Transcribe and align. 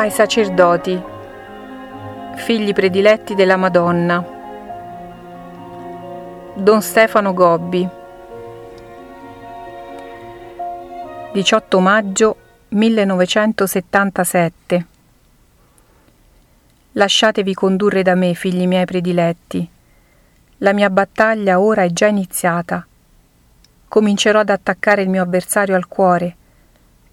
ai 0.00 0.10
sacerdoti, 0.10 0.98
figli 2.36 2.72
prediletti 2.72 3.34
della 3.34 3.58
Madonna. 3.58 4.24
Don 6.54 6.80
Stefano 6.80 7.34
Gobbi 7.34 7.86
18 11.32 11.80
maggio 11.80 12.36
1977 12.68 14.86
Lasciatevi 16.92 17.52
condurre 17.52 18.02
da 18.02 18.14
me, 18.14 18.32
figli 18.32 18.66
miei 18.66 18.86
prediletti. 18.86 19.68
La 20.58 20.72
mia 20.72 20.88
battaglia 20.88 21.60
ora 21.60 21.82
è 21.82 21.90
già 21.90 22.06
iniziata. 22.06 22.86
Comincerò 23.86 24.38
ad 24.40 24.48
attaccare 24.48 25.02
il 25.02 25.10
mio 25.10 25.22
avversario 25.22 25.76
al 25.76 25.86
cuore 25.86 26.36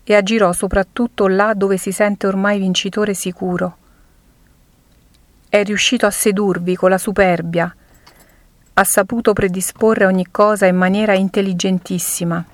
e 0.09 0.15
agirò 0.15 0.53
soprattutto 0.53 1.27
là 1.27 1.53
dove 1.53 1.75
si 1.75 1.91
sente 1.91 2.27
ormai 2.27 2.59
vincitore 2.59 3.13
sicuro. 3.13 3.77
È 5.49 5.61
riuscito 5.63 6.05
a 6.05 6.11
sedurvi 6.11 6.77
con 6.77 6.89
la 6.89 6.97
superbia, 6.97 7.75
ha 8.73 8.83
saputo 8.83 9.33
predisporre 9.33 10.05
ogni 10.05 10.27
cosa 10.31 10.65
in 10.65 10.77
maniera 10.77 11.13
intelligentissima. 11.13 12.45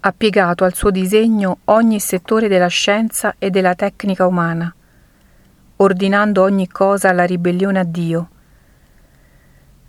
Ha 0.00 0.14
piegato 0.16 0.64
al 0.64 0.74
suo 0.74 0.90
disegno 0.90 1.58
ogni 1.66 2.00
settore 2.00 2.48
della 2.48 2.68
scienza 2.68 3.34
e 3.38 3.50
della 3.50 3.74
tecnica 3.74 4.26
umana 4.26 4.72
ordinando 5.80 6.42
ogni 6.42 6.68
cosa 6.68 7.10
alla 7.10 7.24
ribellione 7.24 7.78
a 7.78 7.84
Dio. 7.84 8.28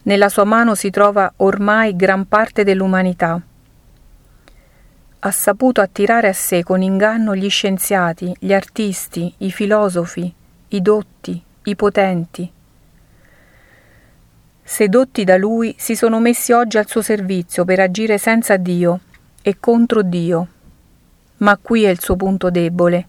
Nella 0.03 0.29
sua 0.29 0.43
mano 0.43 0.75
si 0.75 0.89
trova 0.89 1.31
ormai 1.37 1.95
gran 1.95 2.27
parte 2.27 2.63
dell'umanità. 2.63 3.41
Ha 5.19 5.31
saputo 5.31 5.81
attirare 5.81 6.27
a 6.27 6.33
sé 6.33 6.63
con 6.63 6.81
inganno 6.81 7.35
gli 7.35 7.49
scienziati, 7.49 8.35
gli 8.39 8.53
artisti, 8.53 9.33
i 9.39 9.51
filosofi, 9.51 10.33
i 10.69 10.81
dotti, 10.81 11.41
i 11.63 11.75
potenti. 11.75 12.51
Sedotti 14.63 15.23
da 15.23 15.37
lui 15.37 15.75
si 15.77 15.95
sono 15.95 16.19
messi 16.19 16.51
oggi 16.51 16.77
al 16.77 16.87
suo 16.87 17.01
servizio 17.01 17.65
per 17.65 17.79
agire 17.79 18.17
senza 18.17 18.55
Dio 18.57 18.99
e 19.41 19.57
contro 19.59 20.01
Dio. 20.01 20.47
Ma 21.37 21.57
qui 21.57 21.83
è 21.83 21.89
il 21.89 21.99
suo 21.99 22.15
punto 22.15 22.49
debole 22.49 23.07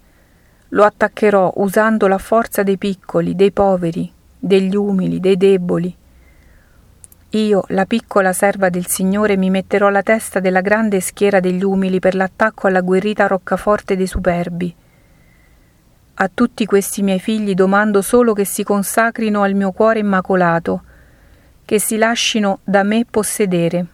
lo 0.71 0.85
attaccherò 0.85 1.53
usando 1.57 2.07
la 2.07 2.19
forza 2.19 2.63
dei 2.63 2.77
piccoli, 2.77 3.35
dei 3.35 3.51
poveri, 3.51 4.11
degli 4.39 4.77
umili, 4.77 5.19
dei 5.21 5.37
deboli. 5.37 5.95
Io, 7.35 7.63
la 7.69 7.85
piccola 7.85 8.33
serva 8.33 8.71
del 8.71 8.89
Signore, 8.89 9.37
mi 9.37 9.51
metterò 9.51 9.87
alla 9.87 10.03
testa 10.03 10.41
della 10.41 10.61
grande 10.61 10.99
schiera 10.99 11.39
degli 11.39 11.63
umili 11.63 12.01
per 12.01 12.17
l'attacco 12.17 12.67
alla 12.67 12.81
guerrita 12.81 13.29
roccaforte 13.29 13.97
dei 13.97 14.09
superbi. 14.09 14.75
A 16.15 16.31
tutti 16.33 16.67
questi 16.67 17.03
miei 17.03 17.21
figli 17.21 17.55
domando 17.55 18.03
solo 18.03 18.33
che 18.33 18.45
si 18.45 18.65
consacrino 18.65 19.43
al 19.43 19.55
mio 19.55 19.71
cuore 19.71 20.01
immacolato, 20.01 20.83
che 21.65 21.79
si 21.79 21.97
lascino 21.99 22.59
da 22.65 22.83
me 22.83 23.07
possedere. 23.09 23.87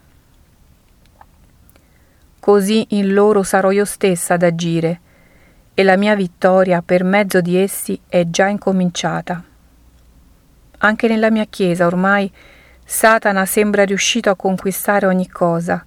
Così 2.41 2.87
in 2.91 3.13
loro 3.13 3.43
sarò 3.43 3.71
io 3.71 3.85
stessa 3.85 4.35
ad 4.35 4.45
agire 4.45 5.01
e 5.75 5.83
la 5.83 5.99
mia 5.99 6.15
vittoria 6.15 6.81
per 6.81 7.05
mezzo 7.05 7.43
di 7.43 7.55
essi 7.59 8.01
è 8.09 8.31
già 8.31 8.47
incominciata. 8.47 9.45
Anche 10.79 11.07
nella 11.07 11.31
mia 11.31 11.45
Chiesa 11.45 11.85
ormai 11.85 12.33
Satana 12.89 13.45
sembra 13.47 13.85
riuscito 13.85 14.31
a 14.31 14.37
conquistare 14.37 15.07
ogni 15.07 15.29
cosa. 15.29 15.85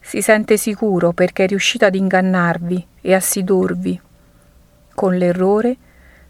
Si 0.00 0.22
sente 0.22 0.56
sicuro 0.56 1.12
perché 1.12 1.44
è 1.44 1.46
riuscito 1.46 1.84
ad 1.84 1.94
ingannarvi 1.94 2.86
e 3.02 3.14
a 3.14 3.20
sedurvi. 3.20 4.00
Con 4.94 5.14
l'errore, 5.14 5.76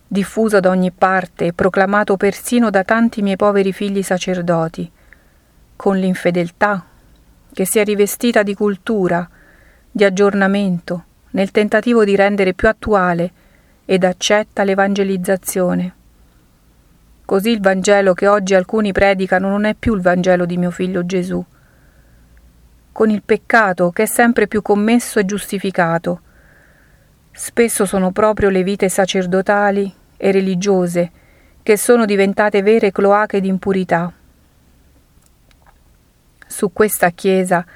diffuso 0.04 0.58
da 0.58 0.70
ogni 0.70 0.90
parte 0.90 1.46
e 1.46 1.52
proclamato 1.52 2.16
persino 2.16 2.68
da 2.68 2.82
tanti 2.82 3.22
miei 3.22 3.36
poveri 3.36 3.72
figli 3.72 4.02
sacerdoti, 4.02 4.90
con 5.76 5.96
l'infedeltà, 5.98 6.84
che 7.52 7.64
si 7.64 7.78
è 7.78 7.84
rivestita 7.84 8.42
di 8.42 8.54
cultura, 8.54 9.28
di 9.88 10.02
aggiornamento, 10.02 11.04
nel 11.30 11.52
tentativo 11.52 12.04
di 12.04 12.16
rendere 12.16 12.54
più 12.54 12.66
attuale 12.66 13.30
ed 13.84 14.02
accetta 14.02 14.64
l'evangelizzazione. 14.64 15.95
Così 17.26 17.50
il 17.50 17.60
Vangelo 17.60 18.14
che 18.14 18.28
oggi 18.28 18.54
alcuni 18.54 18.92
predicano 18.92 19.48
non 19.48 19.64
è 19.64 19.74
più 19.74 19.94
il 19.94 20.00
Vangelo 20.00 20.46
di 20.46 20.56
mio 20.56 20.70
figlio 20.70 21.04
Gesù. 21.04 21.44
Con 22.92 23.10
il 23.10 23.22
peccato 23.24 23.90
che 23.90 24.04
è 24.04 24.06
sempre 24.06 24.46
più 24.46 24.62
commesso 24.62 25.18
e 25.18 25.24
giustificato. 25.24 26.20
Spesso 27.32 27.84
sono 27.84 28.12
proprio 28.12 28.48
le 28.48 28.62
vite 28.62 28.88
sacerdotali 28.88 29.92
e 30.16 30.30
religiose 30.30 31.10
che 31.64 31.76
sono 31.76 32.04
diventate 32.04 32.62
vere 32.62 32.92
cloache 32.92 33.40
di 33.40 33.48
impurità. 33.48 34.12
Su 36.46 36.72
questa 36.72 37.10
Chiesa 37.10 37.66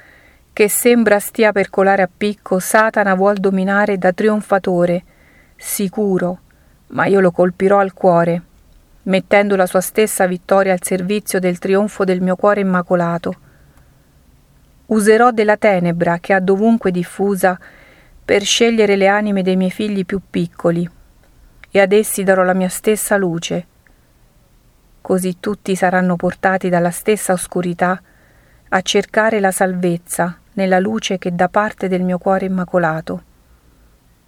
che 0.53 0.69
sembra 0.69 1.19
stia 1.19 1.51
per 1.51 1.71
colare 1.71 2.03
a 2.03 2.09
picco, 2.15 2.61
Satana 2.61 3.15
vuol 3.15 3.39
dominare 3.39 3.99
da 3.99 4.13
trionfatore, 4.13 5.03
sicuro, 5.57 6.39
ma 6.89 7.07
io 7.07 7.19
lo 7.19 7.33
colpirò 7.33 7.79
al 7.79 7.93
cuore, 7.93 8.43
mettendo 9.05 9.57
la 9.57 9.67
sua 9.67 9.81
stessa 9.81 10.27
vittoria 10.27 10.73
al 10.73 10.83
servizio 10.83 11.39
del 11.39 11.59
trionfo 11.59 12.05
del 12.05 12.21
mio 12.21 12.37
cuore 12.37 12.61
immacolato. 12.61 13.35
Userò 14.87 15.31
della 15.31 15.57
tenebra 15.57 16.19
che 16.19 16.33
ha 16.33 16.41
dovunque 16.41 16.91
diffusa 16.91 17.59
per 18.25 18.43
scegliere 18.43 18.97
le 18.97 19.07
anime 19.07 19.43
dei 19.43 19.57
miei 19.57 19.71
figli 19.71 20.05
più 20.05 20.21
piccoli, 20.29 20.89
e 21.71 21.81
ad 21.81 21.93
essi 21.93 22.25
darò 22.25 22.43
la 22.43 22.55
mia 22.55 22.69
stessa 22.69 23.17
luce. 23.17 23.67
Così 25.01 25.39
tutti 25.41 25.75
saranno 25.75 26.17
portati 26.17 26.69
dalla 26.69 26.91
stessa 26.91 27.33
oscurità 27.33 28.01
a 28.69 28.81
cercare 28.83 29.41
la 29.41 29.51
salvezza 29.51 30.39
nella 30.53 30.79
luce 30.79 31.19
che 31.19 31.35
da 31.35 31.49
parte 31.49 31.89
del 31.89 32.03
mio 32.03 32.19
cuore 32.19 32.47
immacolato. 32.47 33.23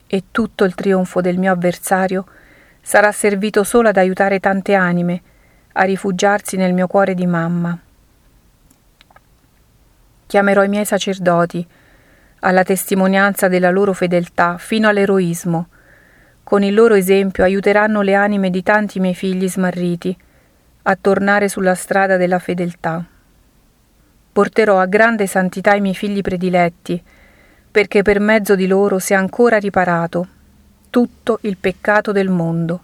E 0.06 0.24
tutto 0.30 0.64
il 0.64 0.74
trionfo 0.74 1.20
del 1.20 1.38
mio 1.38 1.52
avversario 1.52 2.26
sarà 2.82 3.12
servito 3.12 3.64
solo 3.64 3.88
ad 3.88 3.96
aiutare 3.96 4.40
tante 4.40 4.74
anime 4.74 5.22
a 5.72 5.84
rifugiarsi 5.84 6.56
nel 6.56 6.74
mio 6.74 6.86
cuore 6.86 7.14
di 7.14 7.26
mamma. 7.26 7.78
Chiamerò 10.26 10.64
i 10.64 10.68
miei 10.68 10.84
sacerdoti 10.84 11.66
alla 12.40 12.64
testimonianza 12.64 13.48
della 13.48 13.70
loro 13.70 13.92
fedeltà 13.92 14.58
fino 14.58 14.88
all'eroismo. 14.88 15.68
Con 16.42 16.62
il 16.62 16.74
loro 16.74 16.94
esempio 16.94 17.44
aiuteranno 17.44 18.02
le 18.02 18.14
anime 18.14 18.50
di 18.50 18.62
tanti 18.62 19.00
miei 19.00 19.14
figli 19.14 19.48
smarriti 19.48 20.14
a 20.82 20.98
tornare 21.00 21.48
sulla 21.48 21.74
strada 21.74 22.16
della 22.16 22.40
fedeltà 22.40 23.06
porterò 24.32 24.80
a 24.80 24.86
grande 24.86 25.26
santità 25.26 25.74
i 25.74 25.82
miei 25.82 25.94
figli 25.94 26.22
prediletti, 26.22 27.00
perché 27.70 28.02
per 28.02 28.18
mezzo 28.18 28.54
di 28.54 28.66
loro 28.66 28.98
sia 28.98 29.18
ancora 29.18 29.58
riparato 29.58 30.26
tutto 30.92 31.38
il 31.44 31.56
peccato 31.56 32.12
del 32.12 32.28
mondo. 32.28 32.80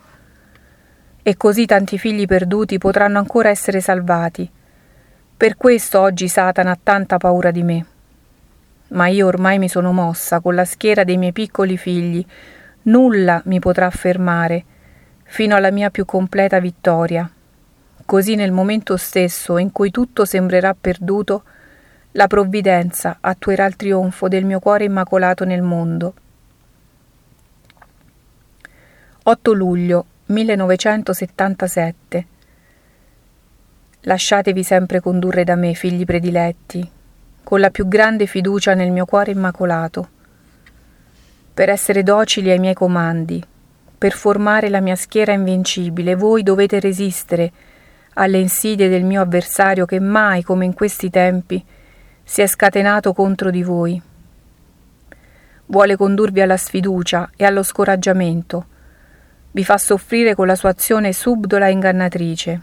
E 1.22 1.36
così 1.36 1.66
tanti 1.66 1.98
figli 1.98 2.24
perduti 2.24 2.78
potranno 2.78 3.18
ancora 3.18 3.50
essere 3.50 3.82
salvati. 3.82 4.50
Per 5.36 5.58
questo 5.58 6.00
oggi 6.00 6.26
Satana 6.26 6.70
ha 6.70 6.78
tanta 6.82 7.18
paura 7.18 7.50
di 7.50 7.62
me. 7.62 7.86
Ma 8.88 9.08
io 9.08 9.26
ormai 9.26 9.58
mi 9.58 9.68
sono 9.68 9.92
mossa 9.92 10.40
con 10.40 10.54
la 10.54 10.64
schiera 10.64 11.04
dei 11.04 11.18
miei 11.18 11.32
piccoli 11.32 11.76
figli, 11.76 12.24
nulla 12.84 13.42
mi 13.44 13.58
potrà 13.58 13.90
fermare, 13.90 14.64
fino 15.24 15.54
alla 15.54 15.70
mia 15.70 15.90
più 15.90 16.06
completa 16.06 16.60
vittoria. 16.60 17.30
Così 18.06 18.36
nel 18.36 18.52
momento 18.52 18.96
stesso 18.96 19.58
in 19.58 19.70
cui 19.70 19.90
tutto 19.90 20.24
sembrerà 20.24 20.74
perduto, 20.74 21.42
la 22.12 22.26
provvidenza 22.26 23.18
attuerà 23.20 23.66
il 23.66 23.76
trionfo 23.76 24.28
del 24.28 24.46
mio 24.46 24.60
cuore 24.60 24.84
immacolato 24.84 25.44
nel 25.44 25.60
mondo. 25.60 26.14
8 29.30 29.52
luglio 29.52 30.06
1977 30.24 32.26
Lasciatevi 34.00 34.62
sempre 34.62 35.00
condurre 35.00 35.44
da 35.44 35.54
me, 35.54 35.74
figli 35.74 36.06
prediletti, 36.06 36.90
con 37.44 37.60
la 37.60 37.68
più 37.68 37.86
grande 37.86 38.24
fiducia 38.24 38.72
nel 38.72 38.90
mio 38.90 39.04
cuore 39.04 39.32
immacolato, 39.32 40.08
per 41.52 41.68
essere 41.68 42.02
docili 42.02 42.50
ai 42.50 42.58
miei 42.58 42.72
comandi, 42.72 43.44
per 43.98 44.12
formare 44.12 44.70
la 44.70 44.80
mia 44.80 44.96
schiera 44.96 45.32
invincibile, 45.32 46.14
voi 46.14 46.42
dovete 46.42 46.80
resistere 46.80 47.52
alle 48.14 48.38
insidie 48.38 48.88
del 48.88 49.04
mio 49.04 49.20
avversario 49.20 49.84
che 49.84 50.00
mai, 50.00 50.42
come 50.42 50.64
in 50.64 50.72
questi 50.72 51.10
tempi, 51.10 51.62
si 52.24 52.40
è 52.40 52.46
scatenato 52.46 53.12
contro 53.12 53.50
di 53.50 53.62
voi. 53.62 54.00
Vuole 55.66 55.96
condurvi 55.96 56.40
alla 56.40 56.56
sfiducia 56.56 57.28
e 57.36 57.44
allo 57.44 57.62
scoraggiamento. 57.62 58.76
Vi 59.58 59.64
fa 59.64 59.76
soffrire 59.76 60.36
con 60.36 60.46
la 60.46 60.54
sua 60.54 60.68
azione 60.68 61.12
subdola 61.12 61.66
e 61.66 61.72
ingannatrice. 61.72 62.62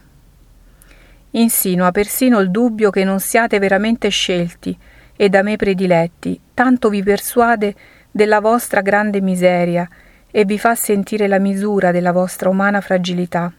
Insinua 1.32 1.92
persino 1.92 2.40
il 2.40 2.50
dubbio 2.50 2.90
che 2.90 3.04
non 3.04 3.20
siate 3.20 3.60
veramente 3.60 4.08
scelti 4.08 4.78
e 5.14 5.28
da 5.28 5.42
me 5.42 5.58
prediletti, 5.58 6.40
tanto 6.54 6.88
vi 6.88 7.04
persuade 7.04 7.76
della 8.10 8.40
vostra 8.40 8.80
grande 8.80 9.20
miseria 9.20 9.86
e 10.32 10.46
vi 10.46 10.58
fa 10.58 10.74
sentire 10.74 11.28
la 11.28 11.38
misura 11.38 11.92
della 11.92 12.14
vostra 12.14 12.48
umana 12.48 12.80
fragilità. 12.80 13.52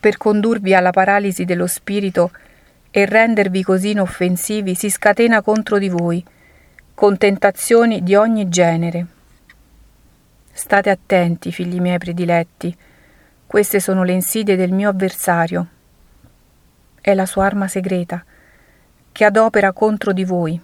Per 0.00 0.16
condurvi 0.16 0.74
alla 0.74 0.92
paralisi 0.92 1.44
dello 1.44 1.66
spirito 1.66 2.30
e 2.90 3.04
rendervi 3.04 3.62
così 3.62 3.90
inoffensivi, 3.90 4.74
si 4.74 4.88
scatena 4.88 5.42
contro 5.42 5.76
di 5.76 5.90
voi, 5.90 6.24
con 6.94 7.18
tentazioni 7.18 8.02
di 8.02 8.14
ogni 8.14 8.48
genere. 8.48 9.08
State 10.56 10.88
attenti, 10.88 11.50
figli 11.50 11.80
miei 11.80 11.98
prediletti, 11.98 12.74
queste 13.44 13.80
sono 13.80 14.04
le 14.04 14.12
insidie 14.12 14.54
del 14.54 14.70
mio 14.70 14.88
avversario. 14.88 15.66
È 17.00 17.12
la 17.12 17.26
sua 17.26 17.44
arma 17.44 17.66
segreta, 17.66 18.24
che 19.10 19.24
adopera 19.24 19.72
contro 19.72 20.12
di 20.12 20.24
voi. 20.24 20.58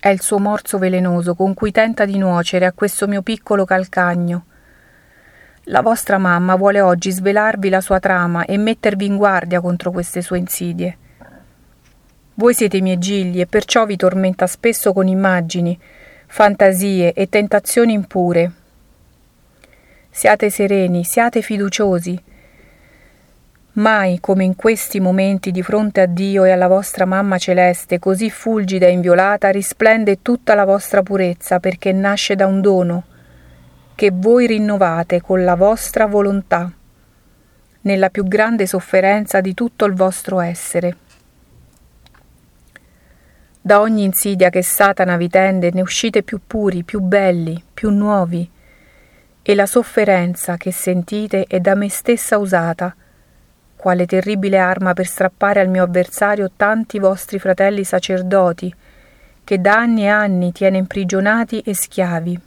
È 0.00 0.08
il 0.08 0.20
suo 0.20 0.40
morso 0.40 0.78
velenoso 0.78 1.36
con 1.36 1.54
cui 1.54 1.70
tenta 1.70 2.04
di 2.04 2.18
nuocere 2.18 2.66
a 2.66 2.72
questo 2.72 3.06
mio 3.06 3.22
piccolo 3.22 3.64
calcagno. 3.64 4.46
La 5.66 5.80
vostra 5.80 6.18
mamma 6.18 6.56
vuole 6.56 6.80
oggi 6.80 7.12
svelarvi 7.12 7.68
la 7.68 7.80
sua 7.80 8.00
trama 8.00 8.46
e 8.46 8.56
mettervi 8.58 9.06
in 9.06 9.16
guardia 9.16 9.60
contro 9.60 9.92
queste 9.92 10.22
sue 10.22 10.38
insidie. 10.38 10.98
Voi 12.34 12.52
siete 12.52 12.78
i 12.78 12.82
miei 12.82 12.98
gigli 12.98 13.40
e 13.40 13.46
perciò 13.46 13.86
vi 13.86 13.96
tormenta 13.96 14.48
spesso 14.48 14.92
con 14.92 15.06
immagini, 15.06 15.78
fantasie 16.26 17.12
e 17.12 17.28
tentazioni 17.28 17.92
impure. 17.92 18.52
Siate 20.10 20.50
sereni, 20.50 21.04
siate 21.04 21.42
fiduciosi, 21.42 22.22
Mai 23.76 24.20
come 24.20 24.42
in 24.42 24.56
questi 24.56 25.00
momenti 25.00 25.50
di 25.50 25.62
fronte 25.62 26.00
a 26.00 26.06
Dio 26.06 26.44
e 26.44 26.50
alla 26.50 26.66
vostra 26.66 27.04
mamma 27.04 27.36
celeste, 27.36 27.98
così 27.98 28.30
fulgida 28.30 28.86
e 28.86 28.92
inviolata, 28.92 29.50
risplende 29.50 30.22
tutta 30.22 30.54
la 30.54 30.64
vostra 30.64 31.02
purezza 31.02 31.60
perché 31.60 31.92
nasce 31.92 32.36
da 32.36 32.46
un 32.46 32.62
dono 32.62 33.04
che 33.94 34.10
voi 34.14 34.46
rinnovate 34.46 35.20
con 35.20 35.44
la 35.44 35.56
vostra 35.56 36.06
volontà, 36.06 36.70
nella 37.82 38.08
più 38.08 38.24
grande 38.24 38.66
sofferenza 38.66 39.42
di 39.42 39.52
tutto 39.52 39.84
il 39.84 39.92
vostro 39.92 40.40
essere. 40.40 40.96
Da 43.66 43.80
ogni 43.80 44.04
insidia 44.04 44.48
che 44.48 44.62
Satana 44.62 45.16
vi 45.16 45.28
tende 45.28 45.72
ne 45.72 45.80
uscite 45.80 46.22
più 46.22 46.38
puri, 46.46 46.84
più 46.84 47.00
belli, 47.00 47.60
più 47.74 47.90
nuovi, 47.90 48.48
e 49.42 49.54
la 49.56 49.66
sofferenza 49.66 50.56
che 50.56 50.70
sentite 50.70 51.46
è 51.48 51.58
da 51.58 51.74
me 51.74 51.88
stessa 51.88 52.38
usata, 52.38 52.94
quale 53.74 54.06
terribile 54.06 54.58
arma 54.58 54.94
per 54.94 55.06
strappare 55.06 55.58
al 55.58 55.68
mio 55.68 55.82
avversario 55.82 56.52
tanti 56.54 57.00
vostri 57.00 57.40
fratelli 57.40 57.82
sacerdoti, 57.82 58.72
che 59.42 59.60
da 59.60 59.78
anni 59.78 60.02
e 60.02 60.10
anni 60.10 60.52
tiene 60.52 60.78
imprigionati 60.78 61.58
e 61.58 61.74
schiavi. 61.74 62.40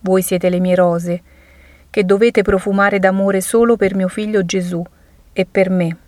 Voi 0.00 0.22
siete 0.22 0.50
le 0.50 0.58
mie 0.58 0.74
rose, 0.74 1.22
che 1.90 2.04
dovete 2.04 2.42
profumare 2.42 2.98
d'amore 2.98 3.40
solo 3.40 3.76
per 3.76 3.94
mio 3.94 4.08
figlio 4.08 4.44
Gesù 4.44 4.84
e 5.32 5.46
per 5.48 5.70
me. 5.70 5.98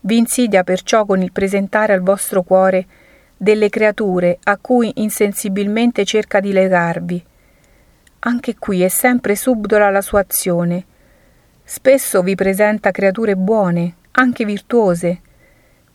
Vi 0.00 0.16
insidia 0.16 0.64
perciò 0.64 1.04
con 1.04 1.22
il 1.22 1.32
presentare 1.32 1.92
al 1.92 2.00
vostro 2.00 2.42
cuore 2.42 2.86
delle 3.36 3.68
creature 3.68 4.38
a 4.44 4.56
cui 4.58 4.92
insensibilmente 4.96 6.04
cerca 6.04 6.40
di 6.40 6.52
legarvi. 6.52 7.24
Anche 8.20 8.56
qui 8.58 8.82
è 8.82 8.88
sempre 8.88 9.34
subdola 9.36 9.90
la 9.90 10.02
sua 10.02 10.20
azione, 10.20 10.84
Spesso 11.72 12.20
vi 12.22 12.34
presenta 12.34 12.90
creature 12.90 13.36
buone, 13.36 13.94
anche 14.10 14.44
virtuose, 14.44 15.20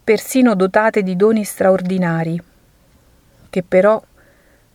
persino 0.01 0.55
dotate 0.55 1.03
di 1.03 1.17
doni 1.17 1.43
straordinari, 1.43 2.41
che 3.49 3.61
però 3.61 4.01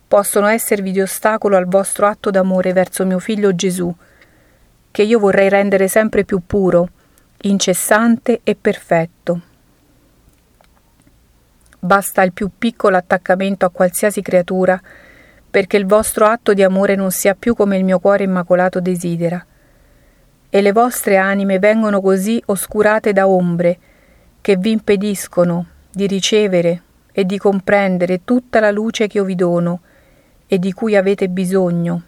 possono 0.06 0.46
esservi 0.48 0.92
di 0.92 1.00
ostacolo 1.00 1.56
al 1.56 1.64
vostro 1.64 2.06
atto 2.06 2.28
d'amore 2.28 2.74
verso 2.74 3.06
mio 3.06 3.18
figlio 3.18 3.54
Gesù, 3.54 3.90
che 4.90 5.02
io 5.02 5.18
vorrei 5.18 5.48
rendere 5.48 5.88
sempre 5.88 6.24
più 6.24 6.42
puro, 6.46 6.90
incessante 7.42 8.40
e 8.44 8.54
perfetto. 8.54 9.40
Basta 11.78 12.22
il 12.22 12.32
più 12.32 12.50
piccolo 12.58 12.96
attaccamento 12.96 13.64
a 13.64 13.70
qualsiasi 13.70 14.20
creatura 14.20 14.80
perché 15.50 15.78
il 15.78 15.86
vostro 15.86 16.26
atto 16.26 16.52
di 16.52 16.62
amore 16.62 16.94
non 16.94 17.10
sia 17.10 17.34
più 17.34 17.54
come 17.54 17.78
il 17.78 17.84
mio 17.84 17.98
cuore 17.98 18.24
immacolato 18.24 18.80
desidera 18.80 19.44
e 20.50 20.60
le 20.60 20.72
vostre 20.72 21.16
anime 21.16 21.58
vengono 21.58 22.00
così 22.00 22.42
oscurate 22.46 23.12
da 23.12 23.26
ombre 23.26 23.78
che 24.40 24.56
vi 24.56 24.72
impediscono 24.72 25.66
di 25.90 26.06
ricevere 26.06 26.82
e 27.12 27.24
di 27.24 27.38
comprendere 27.38 28.24
tutta 28.24 28.60
la 28.60 28.70
luce 28.70 29.06
che 29.06 29.18
io 29.18 29.24
vi 29.24 29.34
dono 29.34 29.80
e 30.46 30.58
di 30.58 30.72
cui 30.72 30.96
avete 30.96 31.28
bisogno 31.28 32.02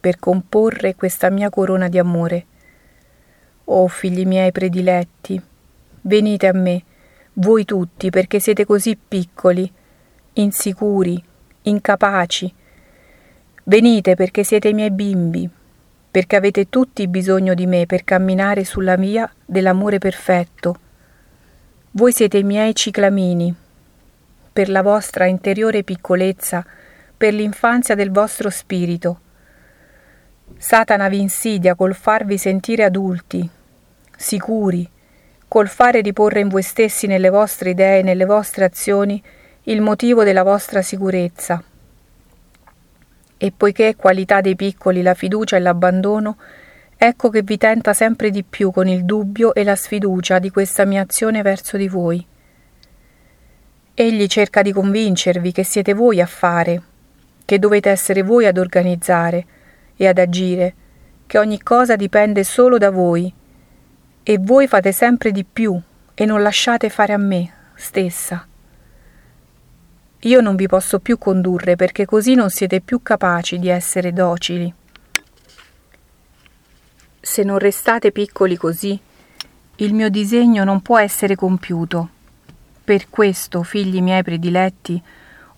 per 0.00 0.18
comporre 0.18 0.96
questa 0.96 1.30
mia 1.30 1.50
corona 1.50 1.88
di 1.88 1.98
amore. 1.98 2.46
Oh 3.64 3.88
figli 3.88 4.26
miei 4.26 4.52
prediletti, 4.52 5.40
venite 6.02 6.46
a 6.46 6.52
me, 6.52 6.82
voi 7.34 7.64
tutti, 7.64 8.10
perché 8.10 8.40
siete 8.40 8.66
così 8.66 8.96
piccoli, 8.96 9.70
insicuri, 10.34 11.22
incapaci. 11.62 12.54
Venite 13.64 14.14
perché 14.16 14.44
siete 14.44 14.68
i 14.68 14.74
miei 14.74 14.90
bimbi, 14.90 15.48
perché 16.10 16.36
avete 16.36 16.68
tutti 16.68 17.06
bisogno 17.08 17.54
di 17.54 17.66
me 17.66 17.86
per 17.86 18.04
camminare 18.04 18.64
sulla 18.64 18.96
via 18.96 19.32
dell'amore 19.44 19.98
perfetto. 19.98 20.76
Voi 21.92 22.12
siete 22.12 22.38
i 22.38 22.42
miei 22.42 22.74
ciclamini, 22.74 23.54
per 24.52 24.68
la 24.68 24.82
vostra 24.82 25.26
interiore 25.26 25.84
piccolezza, 25.84 26.64
per 27.16 27.32
l'infanzia 27.32 27.94
del 27.94 28.10
vostro 28.10 28.50
spirito. 28.50 29.20
Satana 30.56 31.08
vi 31.08 31.20
insidia 31.20 31.74
col 31.74 31.94
farvi 31.94 32.38
sentire 32.38 32.84
adulti, 32.84 33.48
sicuri, 34.16 34.88
col 35.48 35.68
fare 35.68 36.00
riporre 36.00 36.40
in 36.40 36.48
voi 36.48 36.62
stessi 36.62 37.06
nelle 37.06 37.28
vostre 37.28 37.70
idee 37.70 38.02
nelle 38.02 38.24
vostre 38.24 38.64
azioni 38.64 39.22
il 39.64 39.80
motivo 39.80 40.24
della 40.24 40.42
vostra 40.42 40.82
sicurezza 40.82 41.62
e 43.42 43.52
poiché 43.56 43.88
è 43.88 43.96
qualità 43.96 44.40
dei 44.40 44.54
piccoli 44.54 45.02
la 45.02 45.14
fiducia 45.14 45.56
e 45.56 45.58
l'abbandono, 45.58 46.36
ecco 46.96 47.28
che 47.28 47.42
vi 47.42 47.56
tenta 47.56 47.92
sempre 47.92 48.30
di 48.30 48.44
più 48.44 48.70
con 48.70 48.86
il 48.86 49.04
dubbio 49.04 49.52
e 49.52 49.64
la 49.64 49.74
sfiducia 49.74 50.38
di 50.38 50.48
questa 50.50 50.84
mia 50.84 51.02
azione 51.02 51.42
verso 51.42 51.76
di 51.76 51.88
voi. 51.88 52.24
Egli 53.94 54.26
cerca 54.28 54.62
di 54.62 54.70
convincervi 54.70 55.50
che 55.50 55.64
siete 55.64 55.92
voi 55.92 56.20
a 56.20 56.26
fare, 56.26 56.82
che 57.44 57.58
dovete 57.58 57.90
essere 57.90 58.22
voi 58.22 58.46
ad 58.46 58.58
organizzare 58.58 59.44
e 59.96 60.06
ad 60.06 60.18
agire, 60.18 60.74
che 61.26 61.38
ogni 61.38 61.62
cosa 61.62 61.96
dipende 61.96 62.44
solo 62.44 62.78
da 62.78 62.90
voi, 62.90 63.32
e 64.22 64.38
voi 64.38 64.68
fate 64.68 64.92
sempre 64.92 65.32
di 65.32 65.44
più 65.44 65.80
e 66.14 66.24
non 66.24 66.42
lasciate 66.42 66.88
fare 66.88 67.12
a 67.12 67.18
me 67.18 67.52
stessa. 67.74 68.46
Io 70.20 70.40
non 70.40 70.54
vi 70.54 70.68
posso 70.68 71.00
più 71.00 71.18
condurre 71.18 71.74
perché 71.74 72.04
così 72.04 72.34
non 72.34 72.48
siete 72.48 72.80
più 72.80 73.02
capaci 73.02 73.58
di 73.58 73.68
essere 73.68 74.12
docili. 74.12 74.72
Se 77.20 77.42
non 77.42 77.58
restate 77.58 78.12
piccoli 78.12 78.56
così, 78.56 78.98
il 79.76 79.94
mio 79.94 80.08
disegno 80.10 80.62
non 80.62 80.80
può 80.80 80.98
essere 80.98 81.34
compiuto. 81.34 82.08
Per 82.84 83.10
questo, 83.10 83.62
figli 83.62 84.00
miei 84.00 84.22
prediletti, 84.22 85.02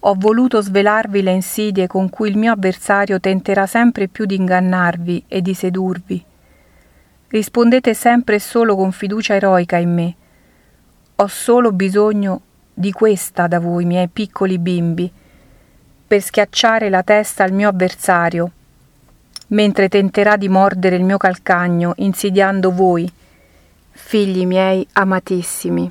ho 0.06 0.14
voluto 0.18 0.60
svelarvi 0.60 1.22
le 1.22 1.32
insidie 1.32 1.86
con 1.86 2.10
cui 2.10 2.28
il 2.28 2.36
mio 2.36 2.52
avversario 2.52 3.18
tenterà 3.20 3.66
sempre 3.66 4.06
più 4.06 4.26
di 4.26 4.34
ingannarvi 4.34 5.24
e 5.26 5.40
di 5.40 5.54
sedurvi. 5.54 6.22
Rispondete 7.28 7.94
sempre 7.94 8.34
e 8.34 8.38
solo 8.38 8.76
con 8.76 8.92
fiducia 8.92 9.34
eroica 9.34 9.78
in 9.78 9.94
me. 9.94 10.14
Ho 11.16 11.26
solo 11.26 11.72
bisogno 11.72 12.40
di 12.74 12.92
questa 12.92 13.46
da 13.46 13.58
voi, 13.58 13.86
miei 13.86 14.08
piccoli 14.08 14.58
bimbi, 14.58 15.10
per 16.06 16.20
schiacciare 16.20 16.90
la 16.90 17.02
testa 17.02 17.42
al 17.42 17.52
mio 17.52 17.70
avversario, 17.70 18.50
mentre 19.48 19.88
tenterà 19.88 20.36
di 20.36 20.50
mordere 20.50 20.96
il 20.96 21.04
mio 21.04 21.16
calcagno, 21.16 21.94
insidiando 21.96 22.70
voi, 22.70 23.10
figli 23.90 24.44
miei 24.44 24.86
amatissimi. 24.92 25.90